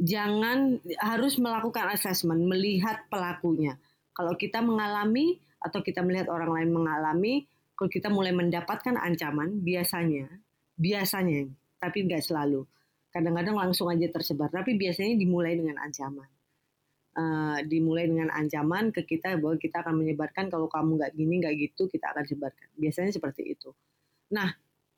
[0.00, 3.78] jangan harus melakukan assessment melihat pelakunya
[4.14, 7.34] kalau kita mengalami atau kita melihat orang lain mengalami
[7.74, 10.28] kalau kita mulai mendapatkan ancaman biasanya
[10.76, 11.48] biasanya
[11.80, 12.68] tapi nggak selalu
[13.08, 16.28] kadang-kadang langsung aja tersebar tapi biasanya dimulai dengan ancaman
[17.16, 21.54] uh, dimulai dengan ancaman ke kita bahwa kita akan menyebarkan kalau kamu nggak gini nggak
[21.56, 23.72] gitu kita akan sebarkan biasanya seperti itu
[24.32, 24.50] Nah,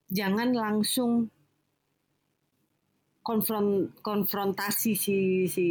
[0.09, 1.29] jangan langsung
[3.27, 5.17] konfront, konfrontasi si
[5.51, 5.67] si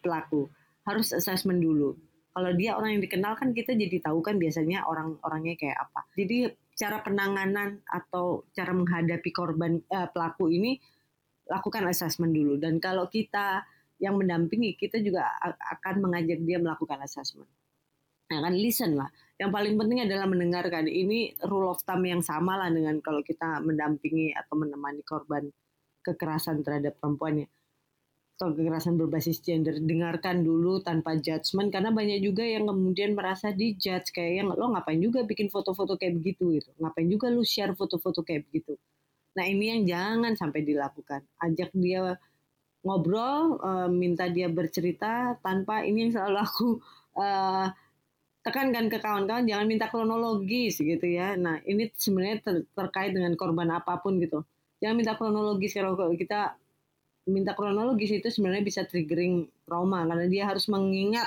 [0.00, 0.48] pelaku.
[0.86, 1.94] Harus assessment dulu.
[2.36, 6.04] Kalau dia orang yang dikenal kan kita jadi tahu kan biasanya orang-orangnya kayak apa.
[6.12, 10.76] Jadi cara penanganan atau cara menghadapi korban eh, pelaku ini
[11.48, 12.60] lakukan assessment dulu.
[12.60, 13.64] Dan kalau kita
[13.96, 15.24] yang mendampingi kita juga
[15.80, 17.48] akan mengajak dia melakukan assessment.
[18.28, 19.08] Nah kan listen lah
[19.40, 20.84] yang paling penting adalah mendengarkan.
[20.84, 25.48] Ini rule of thumb yang sama lah dengan kalau kita mendampingi atau menemani korban
[26.04, 27.48] kekerasan terhadap perempuannya
[28.36, 34.12] atau kekerasan berbasis gender dengarkan dulu tanpa judgement karena banyak juga yang kemudian merasa dijudge
[34.12, 38.20] kayak yang lo ngapain juga bikin foto-foto kayak begitu gitu ngapain juga lu share foto-foto
[38.20, 38.76] kayak begitu
[39.32, 42.20] nah ini yang jangan sampai dilakukan ajak dia
[42.84, 46.68] ngobrol uh, minta dia bercerita tanpa ini yang selalu aku
[47.18, 47.72] uh,
[48.46, 51.34] tekankan ke kawan-kawan jangan minta kronologis gitu ya.
[51.34, 54.46] Nah ini sebenarnya ter terkait dengan korban apa pun gitu.
[54.78, 56.54] Jangan minta kronologis kalau kita
[57.26, 61.26] minta kronologis itu sebenarnya bisa triggering trauma karena dia harus mengingat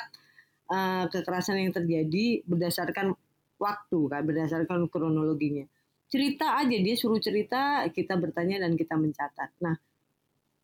[0.72, 3.14] uh, kekerasan yang terjadi berdasarkan
[3.60, 5.68] waktu kan, berdasarkan kronologinya.
[6.10, 9.52] Cerita aja dia suruh cerita, kita bertanya dan kita mencatat.
[9.62, 9.76] Nah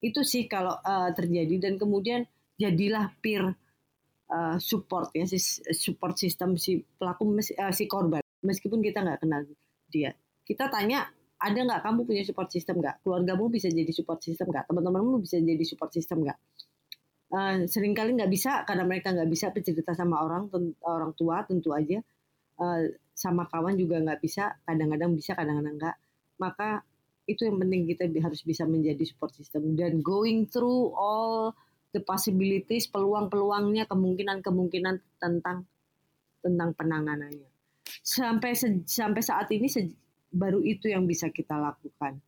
[0.06, 3.52] itu sih kalau uh, terjadi dan kemudian jadilah peer
[4.30, 5.42] uh, support ya si
[5.74, 9.42] support sistem si pelaku uh, si korban meskipun kita nggak kenal
[9.90, 10.14] dia
[10.46, 13.04] kita tanya ada nggak kamu punya support system nggak?
[13.04, 14.66] Keluargamu bisa jadi support system nggak?
[14.72, 16.40] Teman-temanmu bisa jadi support system nggak?
[17.26, 20.48] Uh, sering kali nggak bisa karena mereka nggak bisa bercerita sama orang
[20.86, 22.00] orang tua tentu aja
[22.62, 25.98] uh, sama kawan juga nggak bisa kadang-kadang bisa kadang-kadang nggak
[26.38, 26.86] maka
[27.26, 31.58] itu yang penting kita harus bisa menjadi support system dan going through all
[31.98, 35.66] the possibilities peluang-peluangnya kemungkinan-kemungkinan tentang
[36.46, 37.50] tentang penanganannya
[38.06, 38.54] sampai
[38.86, 39.66] sampai saat ini
[40.36, 42.20] baru itu yang bisa kita lakukan.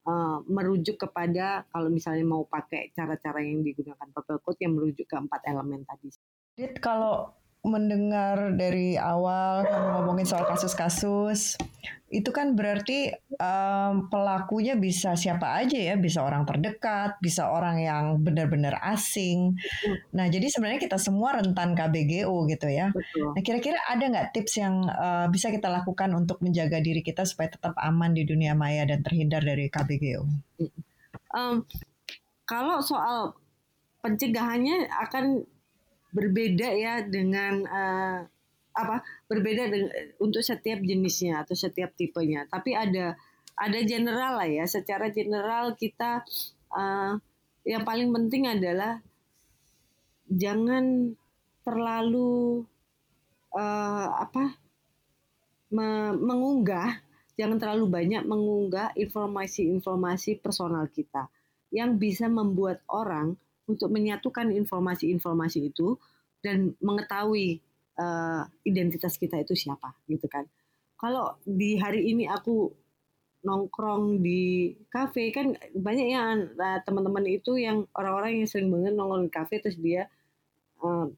[0.00, 5.12] Uh, merujuk kepada kalau misalnya mau pakai cara-cara yang digunakan purple code yang merujuk ke
[5.12, 6.08] empat elemen tadi.
[6.56, 11.60] Dit, kalau mendengar dari awal kamu ngomongin soal kasus-kasus,
[12.10, 18.04] itu kan berarti um, pelakunya bisa siapa aja ya, bisa orang terdekat, bisa orang yang
[18.18, 19.54] benar-benar asing.
[20.10, 22.90] Nah, jadi sebenarnya kita semua rentan KBGO gitu ya.
[22.90, 23.30] Betul.
[23.38, 27.54] Nah, kira-kira ada nggak tips yang uh, bisa kita lakukan untuk menjaga diri kita supaya
[27.54, 30.26] tetap aman di dunia maya dan terhindar dari KBGO?
[31.30, 31.62] Um,
[32.42, 33.38] kalau soal
[34.02, 35.46] pencegahannya akan
[36.10, 38.20] berbeda ya dengan uh,
[38.70, 39.90] apa berbeda dengan,
[40.22, 42.46] untuk setiap jenisnya atau setiap tipenya.
[42.46, 43.18] Tapi ada
[43.58, 44.64] ada general lah ya.
[44.66, 46.22] Secara general kita
[46.72, 47.14] uh,
[47.66, 49.02] yang paling penting adalah
[50.30, 51.14] jangan
[51.66, 52.64] terlalu
[53.52, 54.56] uh, apa
[55.70, 56.98] me mengunggah
[57.38, 61.30] jangan terlalu banyak mengunggah informasi-informasi personal kita
[61.70, 63.38] yang bisa membuat orang
[63.70, 65.94] untuk menyatukan informasi-informasi itu
[66.42, 67.60] dan mengetahui
[68.00, 70.48] uh, identitas kita itu siapa gitu kan.
[71.00, 72.68] Kalau di hari ini aku
[73.40, 79.24] nongkrong di kafe kan banyak ya uh, teman-teman itu yang orang-orang yang sering banget nongkrong
[79.28, 80.12] di kafe terus dia
[80.84, 81.08] uh,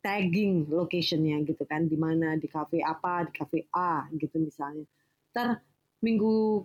[0.00, 4.84] tagging locationnya gitu kan di mana di kafe apa di kafe A gitu misalnya.
[5.32, 5.60] Ter
[6.04, 6.64] minggu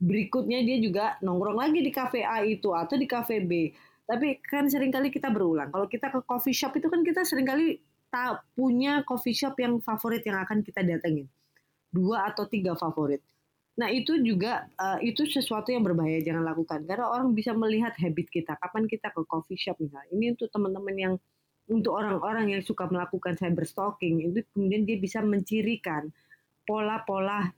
[0.00, 3.72] berikutnya dia juga nongkrong lagi di kafe A itu atau di kafe B
[4.04, 5.72] tapi kan sering kali kita berulang.
[5.72, 7.80] Kalau kita ke coffee shop itu kan kita sering kali
[8.12, 11.26] tak punya coffee shop yang favorit yang akan kita datengin.
[11.88, 13.24] Dua atau tiga favorit.
[13.74, 18.30] Nah itu juga uh, itu sesuatu yang berbahaya jangan lakukan karena orang bisa melihat habit
[18.30, 20.10] kita kapan kita ke coffee shop misalnya.
[20.12, 21.14] Ini untuk teman-teman yang
[21.64, 26.12] untuk orang-orang yang suka melakukan cyber stalking itu kemudian dia bisa mencirikan
[26.68, 27.50] pola-pola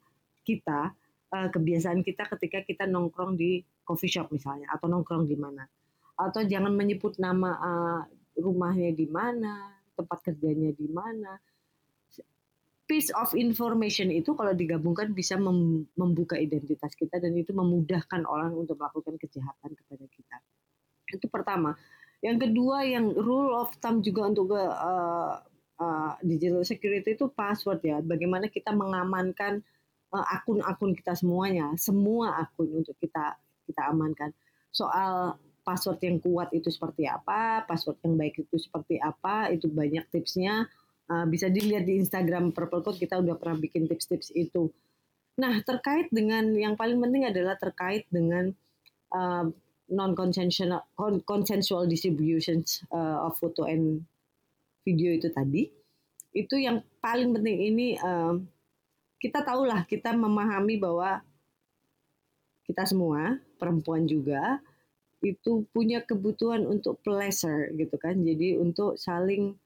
[0.47, 0.95] kita
[1.35, 5.67] uh, kebiasaan kita ketika kita nongkrong di coffee shop misalnya atau nongkrong di mana
[6.17, 8.01] atau jangan menyebut nama uh,
[8.41, 11.37] rumahnya di mana, tempat kerjanya di mana.
[12.87, 15.35] Piece of information itu kalau digabungkan bisa
[15.99, 20.37] membuka identitas kita dan itu memudahkan orang untuk melakukan kejahatan kepada kita.
[21.11, 21.75] Itu pertama.
[22.23, 25.43] Yang kedua yang rule of thumb juga untuk uh,
[25.83, 27.99] uh, digital security itu password ya.
[27.99, 29.67] Bagaimana kita mengamankan
[30.15, 33.35] akun-akun uh, kita semuanya, semua akun untuk kita
[33.67, 34.31] kita amankan.
[34.71, 35.35] Soal
[35.67, 40.71] password yang kuat itu seperti apa, password yang baik itu seperti apa, itu banyak tipsnya.
[41.07, 44.71] Uh, bisa dilihat di Instagram Purple Code kita udah pernah bikin tips-tips itu.
[45.43, 48.55] Nah terkait dengan yang paling penting adalah terkait dengan
[49.11, 49.47] uh,
[49.91, 50.83] non consensual
[51.23, 54.03] consensual distributions uh, of photo and
[54.83, 55.71] video itu tadi.
[56.35, 58.39] Itu yang paling penting ini uh,
[59.23, 61.23] kita tahulah kita memahami bahwa
[62.67, 64.59] kita semua perempuan juga
[65.25, 68.21] itu punya kebutuhan untuk pleasure gitu kan.
[68.21, 69.57] Jadi untuk saling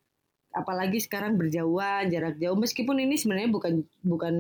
[0.51, 4.35] apalagi sekarang berjauhan jarak jauh meskipun ini sebenarnya bukan bukan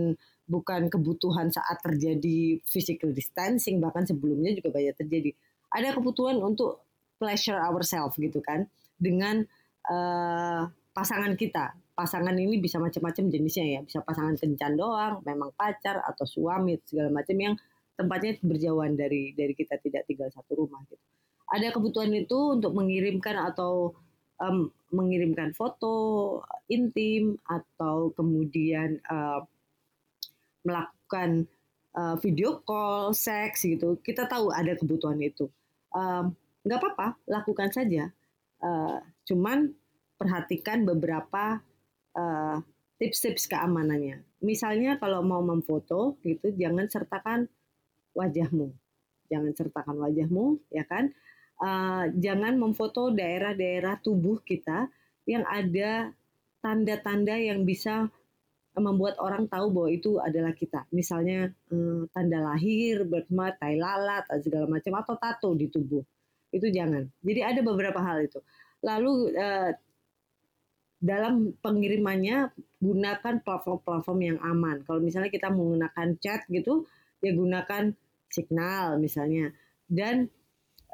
[0.50, 5.30] bukan kebutuhan saat terjadi physical distancing bahkan sebelumnya juga banyak terjadi.
[5.70, 6.82] Ada kebutuhan untuk
[7.22, 8.66] pleasure ourselves gitu kan
[8.98, 9.46] dengan
[9.86, 11.78] uh, pasangan kita.
[11.94, 17.12] Pasangan ini bisa macam-macam jenisnya ya, bisa pasangan kencan doang, memang pacar atau suami segala
[17.12, 17.54] macam yang
[18.00, 21.04] tempatnya berjauhan dari dari kita tidak tinggal satu rumah gitu.
[21.52, 23.92] Ada kebutuhan itu untuk mengirimkan atau
[24.40, 26.40] um, mengirimkan foto
[26.72, 29.44] intim atau kemudian uh,
[30.64, 31.44] melakukan
[31.94, 34.00] uh, video call, seks gitu.
[34.00, 35.46] Kita tahu ada kebutuhan itu.
[35.92, 36.32] Um,
[36.64, 38.08] nggak apa-apa, lakukan saja.
[38.60, 39.72] Uh, cuman
[40.20, 41.64] perhatikan beberapa
[42.10, 42.68] tips
[43.00, 44.20] tips-tips keamanannya.
[44.44, 47.48] Misalnya kalau mau memfoto gitu, jangan sertakan
[48.14, 48.72] wajahmu.
[49.30, 51.14] Jangan sertakan wajahmu, ya kan?
[51.60, 54.88] Uh, jangan memfoto daerah-daerah tubuh kita
[55.28, 56.10] yang ada
[56.64, 58.08] tanda-tanda yang bisa
[58.78, 60.86] membuat orang tahu bahwa itu adalah kita.
[60.94, 66.00] Misalnya um, tanda lahir, birthmark, tai lalat, segala macam atau tato di tubuh.
[66.50, 67.06] Itu jangan.
[67.20, 68.40] Jadi ada beberapa hal itu.
[68.80, 69.70] Lalu uh,
[71.00, 74.84] dalam pengirimannya gunakan platform-platform yang aman.
[74.84, 76.84] Kalau misalnya kita menggunakan chat gitu,
[77.20, 77.92] ya gunakan
[78.28, 79.52] signal misalnya.
[79.86, 80.28] Dan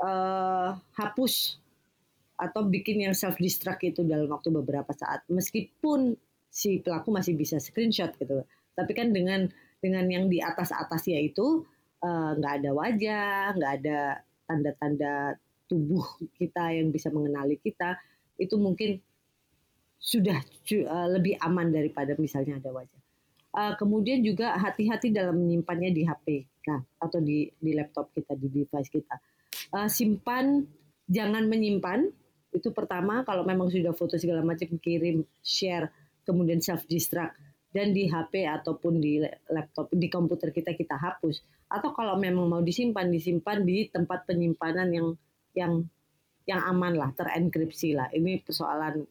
[0.00, 1.62] uh, hapus
[2.36, 5.24] atau bikin yang self destruct itu dalam waktu beberapa saat.
[5.32, 6.14] Meskipun
[6.52, 8.44] si pelaku masih bisa screenshot gitu.
[8.76, 9.48] Tapi kan dengan
[9.80, 11.64] dengan yang di atas atas ya itu
[12.00, 13.98] eh, nggak uh, ada wajah nggak ada
[14.48, 15.36] tanda-tanda
[15.68, 16.04] tubuh
[16.40, 17.98] kita yang bisa mengenali kita
[18.40, 19.00] itu mungkin
[19.96, 20.38] sudah
[20.86, 22.95] uh, lebih aman daripada misalnya ada wajah
[23.56, 28.52] uh, kemudian juga hati-hati dalam menyimpannya di HP nah, atau di di laptop kita di
[28.52, 29.16] device kita.
[29.72, 30.68] Uh, simpan
[31.08, 32.12] jangan menyimpan.
[32.52, 35.92] Itu pertama kalau memang sudah foto segala macam kirim, share,
[36.24, 37.36] kemudian self destruct
[37.72, 39.20] dan di HP ataupun di
[39.52, 41.44] laptop di komputer kita kita hapus.
[41.68, 45.08] Atau kalau memang mau disimpan disimpan di tempat penyimpanan yang
[45.52, 45.72] yang
[46.46, 48.08] yang aman lah terenkripsi lah.
[48.14, 49.04] Ini persoalan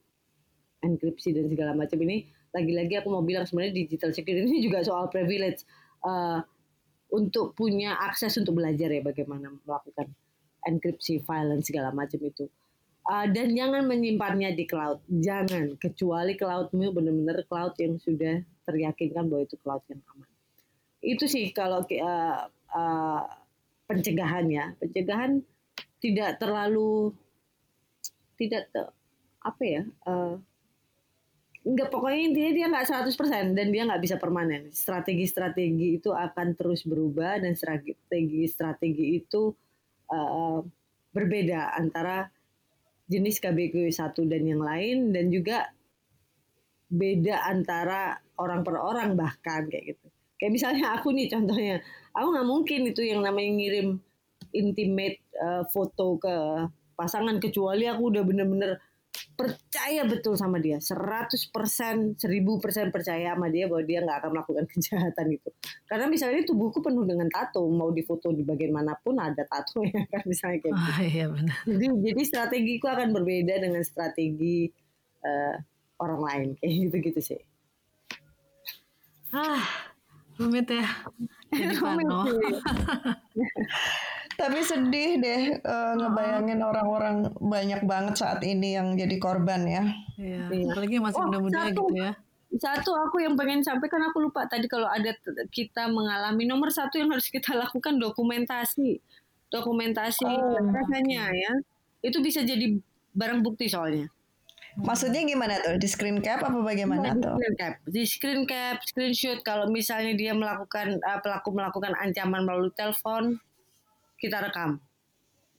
[0.81, 2.25] enkripsi dan segala macam ini
[2.55, 5.67] lagi-lagi aku mau bilang sebenarnya digital security ini juga soal privilege
[6.07, 6.39] uh,
[7.11, 10.07] untuk punya akses untuk belajar ya bagaimana melakukan
[10.63, 12.47] enkripsi file dan segala macam itu
[13.05, 14.97] Uh, dan jangan menyimpannya di cloud.
[15.05, 20.29] Jangan, kecuali cloudmu benar-benar cloud yang sudah teryakinkan bahwa itu cloud yang aman.
[21.05, 23.23] Itu sih kalau uh, uh,
[23.85, 24.73] pencegahan ya.
[24.81, 25.37] Pencegahan
[26.01, 27.13] tidak terlalu
[28.41, 28.81] tidak te,
[29.45, 29.85] apa ya?
[30.01, 30.41] Uh,
[31.65, 34.69] Enggak pokoknya intinya dia nggak 100% dan dia nggak bisa permanen.
[34.69, 39.49] Strategi-strategi itu akan terus berubah dan strategi-strategi itu
[40.13, 40.61] uh,
[41.09, 42.29] berbeda antara
[43.09, 45.65] jenis KBG satu dan yang lain dan juga
[46.85, 50.05] beda antara orang per orang bahkan kayak gitu.
[50.37, 51.75] Kayak misalnya aku nih contohnya,
[52.13, 53.87] aku nggak mungkin itu yang namanya ngirim
[54.53, 56.35] intimate uh, foto ke
[56.93, 58.77] pasangan kecuali aku udah bener-bener
[59.35, 60.79] percaya betul sama dia.
[60.79, 65.49] 100% 1000% percaya sama dia bahwa dia nggak akan melakukan kejahatan itu.
[65.87, 70.03] Karena misalnya tubuhku penuh dengan tato mau difoto di bagian mana pun ada tato ya
[70.07, 71.57] kan misalnya kayak oh, iya benar.
[71.67, 74.69] jadi jadi strategiku akan berbeda dengan strategi
[75.23, 75.55] uh,
[75.99, 77.41] orang lain kayak gitu gitu sih.
[79.35, 79.95] Ah
[80.35, 80.83] rumit ya
[84.35, 89.83] Tapi sedih deh uh, ngebayangin orang-orang banyak banget saat ini yang jadi korban ya.
[90.19, 90.51] Iya.
[90.51, 90.67] iya.
[90.71, 92.11] Apalagi masih oh, muda-muda gitu ya.
[92.55, 95.11] Satu aku yang pengen sampaikan aku lupa tadi kalau ada
[95.51, 98.99] kita mengalami nomor satu yang harus kita lakukan dokumentasi,
[99.51, 100.59] dokumentasi oh.
[100.71, 101.53] rasanya ya.
[102.03, 102.75] Itu bisa jadi
[103.15, 104.11] barang bukti soalnya.
[104.75, 105.79] Maksudnya gimana tuh?
[105.79, 107.39] Di screen cap apa bagaimana di tuh?
[107.39, 112.75] Screen cap, di screen cap, screenshot kalau misalnya dia melakukan uh, pelaku melakukan ancaman melalui
[112.75, 113.39] telepon,
[114.25, 114.81] kita rekam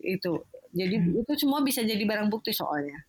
[0.03, 0.43] itu
[0.75, 1.23] jadi hmm.
[1.23, 3.01] itu semua bisa jadi barang bukti soalnya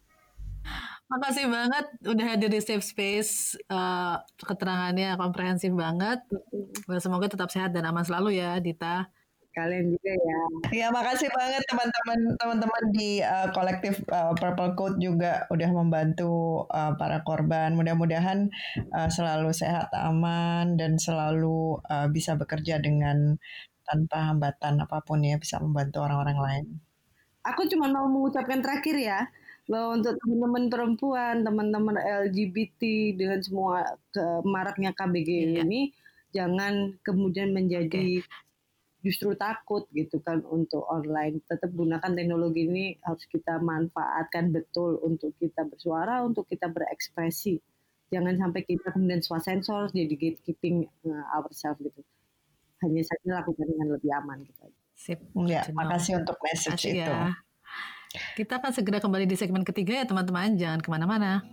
[1.08, 3.56] Makasih banget udah hadir di Safe Space.
[3.72, 6.20] Uh, keterangannya komprehensif banget.
[7.00, 9.08] Semoga tetap sehat dan aman selalu ya, Dita.
[9.56, 10.40] Kalian juga ya.
[10.70, 16.94] Ya, makasih banget teman-teman teman-teman di uh, kolektif uh, Purple Code juga udah membantu uh,
[17.00, 17.74] para korban.
[17.74, 18.52] Mudah-mudahan
[18.94, 23.40] uh, selalu sehat, aman dan selalu uh, bisa bekerja dengan
[23.88, 26.66] tanpa hambatan apa pun ya bisa membantu orang-orang lain.
[27.48, 29.20] Aku cuma mau mengucapkan terakhir ya
[29.68, 32.82] bahwa untuk teman-teman perempuan, teman-teman LGBT
[33.16, 35.64] dengan semua ke maraknya KBG iya.
[35.64, 35.92] ini
[36.32, 39.04] jangan kemudian menjadi okay.
[39.04, 41.40] justru takut gitu kan untuk online.
[41.48, 47.60] Tetap gunakan teknologi ini harus kita manfaatkan betul untuk kita bersuara, untuk kita berekspresi.
[48.08, 52.04] Jangan sampai kita kemudian swasensor jadi gatekeeping uh, ourselves gitu
[52.86, 55.22] hanya saja lakukan dengan lebih aman gitu Sip.
[55.46, 57.06] Ya, makasih untuk message itu.
[57.06, 57.38] Ya.
[58.34, 61.46] Kita akan segera kembali di segmen ketiga ya teman-teman, jangan ke mana-mana.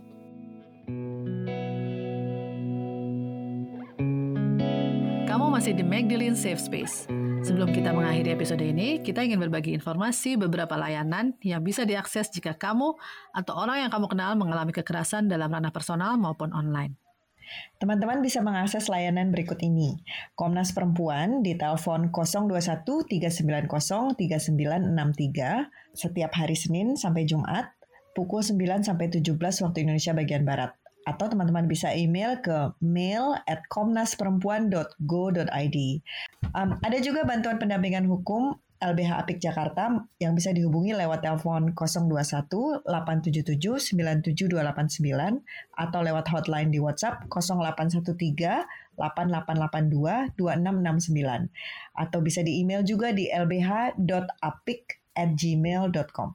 [5.29, 7.05] Kamu masih di Magdalene Safe Space.
[7.45, 12.57] Sebelum kita mengakhiri episode ini, kita ingin berbagi informasi beberapa layanan yang bisa diakses jika
[12.57, 12.97] kamu
[13.29, 16.97] atau orang yang kamu kenal mengalami kekerasan dalam ranah personal maupun online.
[17.81, 19.99] Teman-teman bisa mengakses layanan berikut ini.
[20.33, 27.75] Komnas Perempuan di telepon 021 390 3963 setiap hari Senin sampai Jumat
[28.15, 30.71] pukul 9 sampai 17 waktu Indonesia bagian Barat.
[31.05, 35.77] Atau teman-teman bisa email ke mail at komnasperempuan.go.id.
[36.57, 39.89] Um, ada juga bantuan pendampingan hukum LBH Apik Jakarta
[40.21, 45.41] yang bisa dihubungi lewat telepon 021 877 97289
[45.73, 51.49] atau lewat hotline di WhatsApp 0813 8882 2669
[51.97, 56.29] atau bisa di email juga di lbh.apik@gmail.com.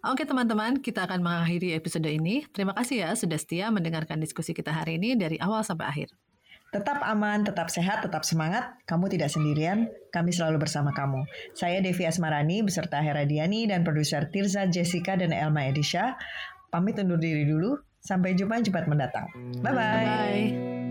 [0.01, 2.41] Oke teman-teman, kita akan mengakhiri episode ini.
[2.49, 6.09] Terima kasih ya sudah setia mendengarkan diskusi kita hari ini dari awal sampai akhir.
[6.73, 8.73] Tetap aman, tetap sehat, tetap semangat.
[8.89, 11.27] Kamu tidak sendirian, kami selalu bersama kamu.
[11.53, 16.17] Saya Devi Asmarani beserta Hera Diani dan produser Tirza Jessica dan Elma Edisha.
[16.73, 17.77] Pamit undur diri dulu.
[18.01, 19.29] Sampai jumpa Jumat mendatang.
[19.61, 19.69] Bye-bye.
[19.69, 20.90] bye bye